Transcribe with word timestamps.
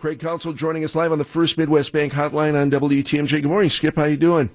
Craig 0.00 0.18
Counsell 0.18 0.54
joining 0.54 0.82
us 0.82 0.94
live 0.94 1.12
on 1.12 1.18
the 1.18 1.26
First 1.26 1.58
Midwest 1.58 1.92
Bank 1.92 2.14
Hotline 2.14 2.58
on 2.58 2.70
WTMJ. 2.70 3.42
Good 3.42 3.44
morning, 3.44 3.68
Skip. 3.68 3.96
How 3.96 4.04
you 4.04 4.16
doing? 4.16 4.48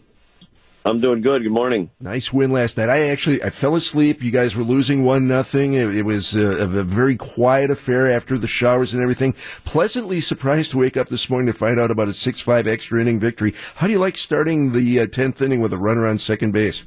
I'm 0.84 1.00
doing 1.00 1.22
good. 1.22 1.44
Good 1.44 1.52
morning. 1.52 1.92
Nice 2.00 2.34
win 2.34 2.50
last 2.50 2.78
night. 2.78 2.90
I 2.90 3.10
actually 3.10 3.44
I 3.44 3.52
fell 3.52 3.76
asleep. 3.76 4.24
You 4.24 4.32
guys 4.32 4.56
were 4.56 4.64
losing 4.64 5.04
one 5.04 5.28
nothing. 5.28 5.76
It, 5.76 5.98
it, 5.98 6.02
was 6.02 6.34
a, 6.34 6.64
a, 6.64 6.66
very 6.66 7.16
quiet 7.16 7.70
affair 7.70 8.10
after 8.10 8.40
the 8.40 8.48
showers 8.48 8.96
and 8.96 9.04
everything. 9.04 9.34
Pleasantly 9.66 10.20
surprised 10.20 10.72
to 10.72 10.80
wake 10.80 10.98
up 10.98 11.10
this 11.10 11.30
morning 11.30 11.46
to 11.46 11.54
find 11.54 11.80
out 11.80 11.92
about 11.92 12.08
a 12.08 12.14
six 12.16 12.42
five 12.42 12.66
extra 12.66 13.00
inning 13.00 13.20
victory. 13.20 13.54
How 13.76 13.86
do 13.86 13.94
you 13.94 14.00
like 14.00 14.18
starting 14.18 14.72
the 14.72 15.02
uh, 15.02 15.06
tenth 15.06 15.44
inning 15.44 15.62
with 15.62 15.74
a 15.74 15.78
runner 15.78 16.08
on 16.08 16.18
second 16.18 16.54
base? 16.54 16.86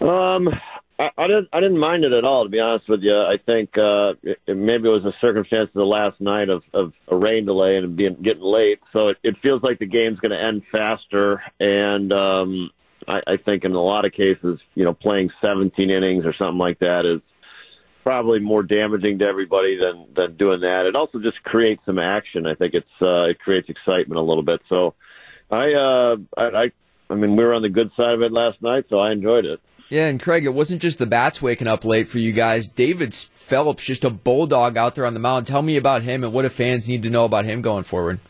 Um, 0.00 0.48
I, 1.00 1.08
I 1.16 1.26
didn't. 1.26 1.48
I 1.52 1.60
didn't 1.60 1.78
mind 1.78 2.04
it 2.04 2.12
at 2.12 2.24
all, 2.24 2.44
to 2.44 2.50
be 2.50 2.60
honest 2.60 2.86
with 2.86 3.00
you. 3.02 3.16
I 3.16 3.36
think 3.44 3.70
uh, 3.78 4.12
it, 4.22 4.38
maybe 4.46 4.86
it 4.86 4.92
was 4.92 5.06
a 5.06 5.14
circumstance 5.20 5.68
of 5.68 5.74
the 5.74 5.84
last 5.84 6.20
night 6.20 6.50
of, 6.50 6.62
of 6.74 6.92
a 7.08 7.16
rain 7.16 7.46
delay 7.46 7.76
and 7.76 7.96
being 7.96 8.16
getting 8.22 8.42
late, 8.42 8.80
so 8.92 9.08
it, 9.08 9.16
it 9.22 9.36
feels 9.42 9.62
like 9.62 9.78
the 9.78 9.86
game's 9.86 10.20
going 10.20 10.38
to 10.38 10.40
end 10.40 10.62
faster. 10.70 11.42
And 11.58 12.12
um, 12.12 12.70
I, 13.08 13.20
I 13.26 13.36
think 13.38 13.64
in 13.64 13.72
a 13.72 13.80
lot 13.80 14.04
of 14.04 14.12
cases, 14.12 14.60
you 14.74 14.84
know, 14.84 14.92
playing 14.92 15.30
17 15.42 15.90
innings 15.90 16.26
or 16.26 16.34
something 16.34 16.58
like 16.58 16.80
that 16.80 17.06
is 17.06 17.22
probably 18.04 18.38
more 18.38 18.62
damaging 18.62 19.20
to 19.20 19.26
everybody 19.26 19.78
than 19.78 20.06
than 20.14 20.36
doing 20.36 20.60
that. 20.60 20.84
It 20.84 20.96
also 20.96 21.18
just 21.18 21.42
creates 21.44 21.80
some 21.86 21.98
action. 21.98 22.46
I 22.46 22.54
think 22.54 22.74
it's 22.74 22.86
uh, 23.00 23.30
it 23.30 23.38
creates 23.38 23.70
excitement 23.70 24.18
a 24.18 24.22
little 24.22 24.42
bit. 24.42 24.60
So 24.68 24.94
I 25.50 25.72
uh, 25.72 26.16
I, 26.36 26.44
I 26.44 26.72
I 27.08 27.14
mean 27.14 27.36
we 27.36 27.44
were 27.44 27.54
on 27.54 27.62
the 27.62 27.70
good 27.70 27.90
side 27.96 28.12
of 28.12 28.20
it 28.20 28.32
last 28.32 28.60
night, 28.60 28.84
so 28.90 28.98
I 28.98 29.12
enjoyed 29.12 29.46
it. 29.46 29.60
Yeah, 29.90 30.06
and 30.06 30.22
Craig, 30.22 30.44
it 30.44 30.54
wasn't 30.54 30.80
just 30.80 31.00
the 31.00 31.06
bats 31.06 31.42
waking 31.42 31.66
up 31.66 31.84
late 31.84 32.06
for 32.06 32.20
you 32.20 32.30
guys. 32.30 32.68
David 32.68 33.12
Phelps, 33.12 33.84
just 33.84 34.04
a 34.04 34.10
bulldog 34.10 34.76
out 34.76 34.94
there 34.94 35.04
on 35.04 35.14
the 35.14 35.20
mound. 35.20 35.46
Tell 35.46 35.62
me 35.62 35.76
about 35.76 36.02
him 36.02 36.22
and 36.22 36.32
what 36.32 36.42
do 36.42 36.48
fans 36.48 36.88
need 36.88 37.02
to 37.02 37.10
know 37.10 37.24
about 37.24 37.44
him 37.44 37.60
going 37.60 37.82
forward? 37.82 38.20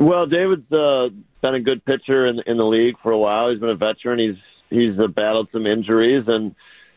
Well, 0.00 0.26
David's 0.26 0.70
uh, 0.72 1.10
been 1.40 1.54
a 1.54 1.60
good 1.60 1.84
pitcher 1.84 2.26
in, 2.26 2.40
in 2.46 2.56
the 2.56 2.66
league 2.66 2.96
for 3.00 3.12
a 3.12 3.18
while. 3.18 3.50
He's 3.50 3.60
been 3.60 3.70
a 3.70 3.76
veteran. 3.76 4.18
He's 4.18 4.42
he's 4.68 4.98
uh, 4.98 5.06
battled 5.06 5.48
some 5.52 5.66
injuries, 5.66 6.24
and 6.26 6.56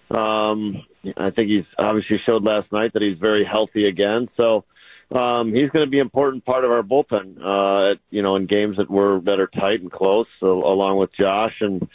um, 0.09 0.83
I 1.16 1.30
think 1.30 1.50
he's 1.50 1.66
obviously 1.78 2.17
showed 2.26 2.44
last 2.44 2.72
night 2.72 2.94
that 2.94 3.03
he's 3.03 3.20
very 3.20 3.45
healthy 3.45 3.88
again. 3.88 4.30
So 4.36 4.66
um, 5.11 5.53
he's 5.53 5.70
going 5.70 5.86
to 5.86 5.92
be 5.92 6.00
an 6.00 6.06
important 6.08 6.45
part 6.45 6.66
of 6.66 6.72
our 6.72 6.81
bullpen. 6.81 7.38
Uh, 7.39 8.00
you 8.09 8.23
know, 8.23 8.36
in 8.38 8.48
games 8.48 8.78
that 8.78 8.89
were 8.89 9.20
that 9.26 9.39
are 9.39 9.48
tight 9.48 9.81
and 9.81 9.92
close, 9.92 10.26
so, 10.39 10.64
along 10.66 10.98
with 10.98 11.11
Josh 11.20 11.53
and 11.61 11.88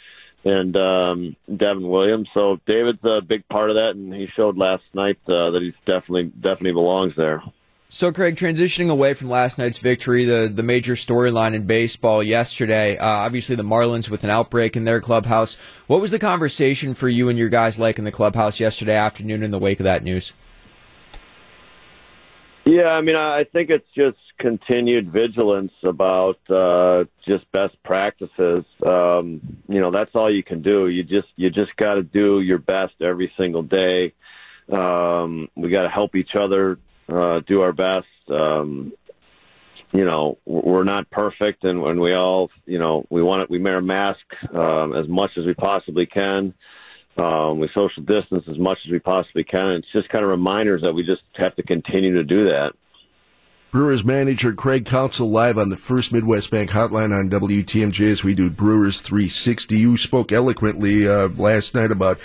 and 0.43 0.75
um, 0.75 1.35
Devin 1.47 1.87
Williams. 1.87 2.27
So 2.33 2.57
David's 2.67 3.03
a 3.03 3.21
big 3.21 3.47
part 3.47 3.69
of 3.69 3.77
that, 3.77 3.91
and 3.95 4.13
he 4.13 4.27
showed 4.35 4.57
last 4.57 4.83
night 4.93 5.17
uh, 5.27 5.51
that 5.51 5.59
he's 5.61 5.73
definitely 5.85 6.31
definitely 6.41 6.73
belongs 6.73 7.13
there. 7.15 7.43
So, 7.93 8.09
Craig, 8.09 8.37
transitioning 8.37 8.89
away 8.89 9.13
from 9.13 9.29
last 9.29 9.57
night's 9.57 9.77
victory, 9.77 10.23
the, 10.23 10.49
the 10.49 10.63
major 10.63 10.93
storyline 10.93 11.53
in 11.53 11.65
baseball 11.65 12.23
yesterday, 12.23 12.97
uh, 12.97 13.05
obviously 13.05 13.57
the 13.57 13.63
Marlins 13.63 14.09
with 14.09 14.23
an 14.23 14.29
outbreak 14.29 14.77
in 14.77 14.85
their 14.85 15.01
clubhouse. 15.01 15.57
What 15.87 15.99
was 15.99 16.11
the 16.11 16.17
conversation 16.17 16.93
for 16.93 17.09
you 17.09 17.27
and 17.27 17.37
your 17.37 17.49
guys 17.49 17.77
like 17.77 17.99
in 17.99 18.05
the 18.05 18.11
clubhouse 18.11 18.61
yesterday 18.61 18.95
afternoon 18.95 19.43
in 19.43 19.51
the 19.51 19.59
wake 19.59 19.81
of 19.81 19.83
that 19.83 20.05
news? 20.05 20.31
Yeah, 22.71 22.87
I 22.87 23.01
mean, 23.01 23.17
I 23.17 23.43
think 23.51 23.69
it's 23.69 23.85
just 23.93 24.15
continued 24.39 25.11
vigilance 25.11 25.73
about 25.83 26.39
uh, 26.49 27.03
just 27.27 27.43
best 27.51 27.75
practices. 27.83 28.63
Um, 28.89 29.57
you 29.67 29.81
know, 29.81 29.91
that's 29.91 30.11
all 30.15 30.33
you 30.33 30.41
can 30.41 30.61
do. 30.61 30.87
You 30.87 31.03
just 31.03 31.27
you 31.35 31.49
just 31.49 31.75
got 31.75 31.95
to 31.95 32.03
do 32.03 32.39
your 32.39 32.59
best 32.59 32.93
every 33.01 33.29
single 33.37 33.63
day. 33.63 34.13
Um, 34.71 35.49
we 35.57 35.69
got 35.69 35.81
to 35.81 35.89
help 35.89 36.15
each 36.15 36.33
other 36.33 36.79
uh, 37.09 37.41
do 37.45 37.59
our 37.59 37.73
best. 37.73 38.05
Um, 38.29 38.93
you 39.91 40.05
know, 40.05 40.37
we're 40.45 40.85
not 40.85 41.11
perfect, 41.11 41.65
and 41.65 41.81
when 41.81 41.99
we 41.99 42.13
all, 42.13 42.51
you 42.65 42.79
know, 42.79 43.05
we 43.09 43.21
want 43.21 43.43
it, 43.43 43.49
we 43.49 43.59
wear 43.59 43.79
a 43.79 43.81
mask 43.81 44.25
um, 44.55 44.95
as 44.95 45.09
much 45.09 45.31
as 45.37 45.45
we 45.45 45.55
possibly 45.55 46.05
can. 46.05 46.53
Um, 47.17 47.59
we 47.59 47.69
social 47.75 48.03
distance 48.03 48.45
as 48.49 48.57
much 48.57 48.77
as 48.85 48.91
we 48.91 48.99
possibly 48.99 49.43
can. 49.43 49.71
It's 49.71 49.91
just 49.91 50.09
kind 50.09 50.23
of 50.23 50.29
reminders 50.29 50.81
that 50.83 50.93
we 50.93 51.03
just 51.03 51.21
have 51.35 51.55
to 51.55 51.63
continue 51.63 52.13
to 52.15 52.23
do 52.23 52.45
that. 52.45 52.71
Brewers 53.71 54.03
manager 54.03 54.51
Craig 54.51 54.85
Counsell 54.85 55.29
live 55.29 55.57
on 55.57 55.69
the 55.69 55.77
First 55.77 56.11
Midwest 56.11 56.51
Bank 56.51 56.71
Hotline 56.71 57.17
on 57.17 57.29
WTMJ 57.29 58.11
as 58.11 58.21
we 58.21 58.33
do 58.33 58.49
Brewers 58.49 58.99
360. 58.99 59.77
You 59.77 59.95
spoke 59.95 60.33
eloquently 60.33 61.07
uh, 61.07 61.29
last 61.29 61.73
night 61.73 61.89
about 61.89 62.19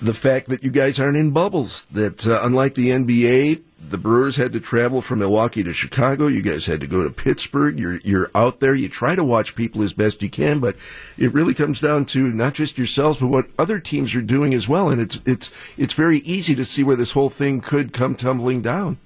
the 0.00 0.14
fact 0.14 0.48
that 0.48 0.62
you 0.62 0.70
guys 0.70 0.98
aren't 0.98 1.16
in 1.16 1.30
bubbles. 1.30 1.86
That 1.86 2.26
uh, 2.26 2.40
unlike 2.42 2.74
the 2.74 2.88
NBA, 2.90 3.62
the 3.80 3.98
Brewers 3.98 4.36
had 4.36 4.52
to 4.52 4.60
travel 4.60 5.02
from 5.02 5.18
Milwaukee 5.18 5.62
to 5.62 5.72
Chicago. 5.72 6.26
You 6.26 6.42
guys 6.42 6.66
had 6.66 6.80
to 6.80 6.86
go 6.86 7.02
to 7.02 7.10
Pittsburgh. 7.10 7.78
You're 7.78 8.00
you're 8.00 8.30
out 8.34 8.60
there. 8.60 8.74
You 8.74 8.88
try 8.88 9.14
to 9.14 9.24
watch 9.24 9.54
people 9.54 9.82
as 9.82 9.92
best 9.92 10.22
you 10.22 10.30
can, 10.30 10.60
but 10.60 10.76
it 11.18 11.32
really 11.32 11.54
comes 11.54 11.80
down 11.80 12.06
to 12.06 12.32
not 12.32 12.54
just 12.54 12.78
yourselves, 12.78 13.18
but 13.18 13.28
what 13.28 13.46
other 13.58 13.78
teams 13.78 14.14
are 14.14 14.22
doing 14.22 14.54
as 14.54 14.68
well. 14.68 14.88
And 14.88 15.00
it's 15.00 15.20
it's 15.26 15.50
it's 15.76 15.94
very 15.94 16.18
easy 16.18 16.54
to 16.54 16.64
see 16.64 16.82
where 16.82 16.96
this 16.96 17.12
whole 17.12 17.30
thing 17.30 17.60
could 17.60 17.92
come 17.92 18.14
tumbling 18.14 18.62
down. 18.62 18.98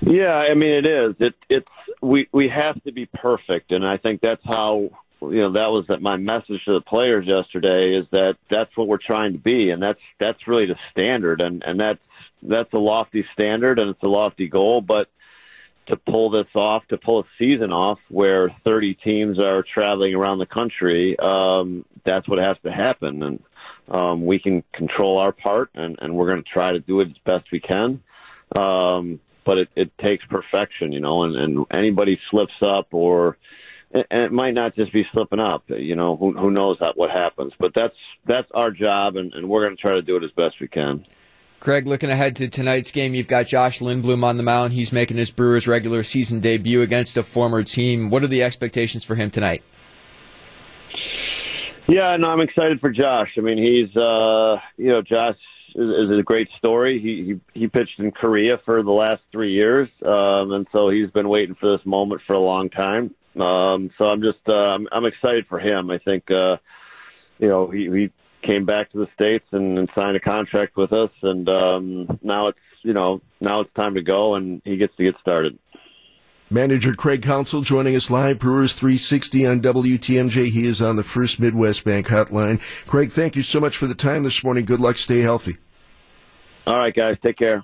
Yeah, 0.00 0.34
I 0.34 0.54
mean 0.54 0.72
it 0.72 0.86
is. 0.86 1.14
It 1.18 1.34
it's 1.48 1.68
we 2.00 2.28
we 2.32 2.48
have 2.48 2.82
to 2.84 2.92
be 2.92 3.06
perfect, 3.06 3.72
and 3.72 3.84
I 3.84 3.96
think 3.96 4.20
that's 4.20 4.44
how 4.44 4.90
you 5.20 5.42
know 5.42 5.52
that 5.52 5.70
was 5.70 5.86
that 5.88 6.00
my 6.00 6.16
message 6.16 6.64
to 6.64 6.74
the 6.74 6.80
players 6.80 7.26
yesterday 7.26 7.98
is 7.98 8.06
that 8.12 8.36
that's 8.50 8.76
what 8.76 8.88
we're 8.88 8.98
trying 8.98 9.32
to 9.32 9.38
be, 9.38 9.70
and 9.70 9.82
that's 9.82 10.00
that's 10.18 10.46
really 10.46 10.66
the 10.66 10.76
standard, 10.92 11.40
and 11.42 11.62
and 11.64 11.80
that's 11.80 12.00
that's 12.42 12.72
a 12.72 12.78
lofty 12.78 13.24
standard 13.32 13.80
and 13.80 13.90
it's 13.90 14.02
a 14.02 14.08
lofty 14.08 14.48
goal, 14.48 14.80
but 14.80 15.08
to 15.88 15.96
pull 15.96 16.30
this 16.30 16.46
off, 16.54 16.86
to 16.88 16.98
pull 16.98 17.20
a 17.20 17.24
season 17.38 17.72
off 17.72 17.98
where 18.08 18.50
30 18.66 18.94
teams 18.94 19.42
are 19.42 19.64
traveling 19.74 20.14
around 20.14 20.38
the 20.38 20.46
country, 20.46 21.16
um, 21.18 21.84
that's 22.04 22.28
what 22.28 22.38
has 22.38 22.56
to 22.62 22.70
happen, 22.70 23.22
and 23.22 23.42
um, 23.88 24.26
we 24.26 24.38
can 24.38 24.62
control 24.74 25.18
our 25.18 25.32
part, 25.32 25.70
and, 25.74 25.98
and 26.00 26.14
we're 26.14 26.28
going 26.28 26.42
to 26.42 26.48
try 26.48 26.72
to 26.72 26.80
do 26.80 27.00
it 27.00 27.08
as 27.08 27.16
best 27.24 27.50
we 27.50 27.60
can. 27.60 28.02
Um, 28.54 29.20
but 29.46 29.58
it, 29.58 29.68
it 29.76 29.90
takes 29.98 30.24
perfection, 30.26 30.92
you 30.92 31.00
know, 31.00 31.22
and, 31.22 31.36
and 31.36 31.66
anybody 31.72 32.20
slips 32.30 32.52
up 32.60 32.88
or 32.92 33.38
and 33.92 34.22
it 34.22 34.32
might 34.32 34.54
not 34.54 34.74
just 34.74 34.92
be 34.92 35.04
slipping 35.12 35.40
up, 35.40 35.64
you 35.68 35.96
know, 35.96 36.16
who, 36.16 36.32
who 36.32 36.50
knows 36.50 36.78
what 36.94 37.10
happens, 37.10 37.52
but 37.58 37.72
that's 37.74 37.94
that's 38.26 38.48
our 38.52 38.70
job, 38.70 39.16
and, 39.16 39.32
and 39.32 39.48
we're 39.48 39.64
going 39.64 39.76
to 39.76 39.80
try 39.80 39.94
to 39.94 40.02
do 40.02 40.16
it 40.16 40.24
as 40.24 40.30
best 40.32 40.56
we 40.60 40.68
can. 40.68 41.06
Craig, 41.60 41.88
looking 41.88 42.10
ahead 42.10 42.36
to 42.36 42.48
tonight's 42.48 42.92
game, 42.92 43.14
you've 43.14 43.26
got 43.26 43.46
Josh 43.46 43.80
Lindblom 43.80 44.22
on 44.22 44.36
the 44.36 44.44
mound. 44.44 44.72
He's 44.72 44.92
making 44.92 45.16
his 45.16 45.32
Brewers 45.32 45.66
regular 45.66 46.04
season 46.04 46.38
debut 46.38 46.82
against 46.82 47.16
a 47.16 47.22
former 47.24 47.64
team. 47.64 48.10
What 48.10 48.22
are 48.22 48.28
the 48.28 48.44
expectations 48.44 49.02
for 49.02 49.16
him 49.16 49.30
tonight? 49.30 49.64
Yeah, 51.88 52.16
no, 52.16 52.28
I'm 52.28 52.40
excited 52.40 52.80
for 52.80 52.90
Josh. 52.90 53.30
I 53.36 53.40
mean, 53.40 53.58
he's, 53.58 53.96
uh, 53.96 54.56
you 54.76 54.88
know, 54.88 55.02
Josh 55.02 55.36
is, 55.74 55.88
is 55.88 56.18
a 56.18 56.22
great 56.22 56.48
story. 56.58 57.00
He, 57.00 57.40
he 57.54 57.60
he 57.60 57.66
pitched 57.66 57.98
in 57.98 58.12
Korea 58.12 58.58
for 58.64 58.82
the 58.82 58.92
last 58.92 59.22
three 59.32 59.54
years, 59.54 59.88
um, 60.04 60.52
and 60.52 60.66
so 60.70 60.90
he's 60.90 61.10
been 61.10 61.28
waiting 61.28 61.56
for 61.56 61.76
this 61.76 61.84
moment 61.86 62.20
for 62.26 62.34
a 62.34 62.40
long 62.40 62.68
time. 62.68 63.14
Um, 63.40 63.90
so 63.98 64.04
I'm 64.04 64.22
just 64.22 64.38
uh, 64.48 64.54
I'm, 64.54 64.88
I'm 64.92 65.04
excited 65.04 65.46
for 65.48 65.58
him. 65.58 65.90
I 65.90 65.98
think 65.98 66.24
uh, 66.30 66.56
you 67.38 67.48
know 67.48 67.70
he, 67.70 67.88
he 67.90 68.12
came 68.46 68.64
back 68.64 68.90
to 68.92 68.98
the 68.98 69.08
states 69.14 69.46
and, 69.52 69.78
and 69.78 69.88
signed 69.96 70.16
a 70.16 70.20
contract 70.20 70.76
with 70.76 70.92
us, 70.92 71.10
and 71.22 71.48
um, 71.50 72.18
now 72.22 72.48
it's 72.48 72.58
you 72.82 72.92
know 72.92 73.20
now 73.40 73.60
it's 73.60 73.72
time 73.74 73.94
to 73.94 74.02
go, 74.02 74.34
and 74.34 74.62
he 74.64 74.76
gets 74.76 74.94
to 74.96 75.04
get 75.04 75.14
started. 75.20 75.58
Manager 76.50 76.94
Craig 76.94 77.22
Counsell 77.22 77.60
joining 77.60 77.94
us 77.94 78.08
live, 78.08 78.38
Brewers 78.38 78.72
360 78.72 79.46
on 79.46 79.60
WTMJ. 79.60 80.48
He 80.50 80.64
is 80.64 80.80
on 80.80 80.96
the 80.96 81.02
First 81.02 81.38
Midwest 81.38 81.84
Bank 81.84 82.06
Hotline. 82.06 82.58
Craig, 82.86 83.10
thank 83.10 83.36
you 83.36 83.42
so 83.42 83.60
much 83.60 83.76
for 83.76 83.86
the 83.86 83.94
time 83.94 84.22
this 84.22 84.42
morning. 84.42 84.64
Good 84.64 84.80
luck. 84.80 84.96
Stay 84.96 85.20
healthy. 85.20 85.58
All 86.66 86.78
right, 86.78 86.94
guys. 86.94 87.16
Take 87.22 87.36
care. 87.36 87.62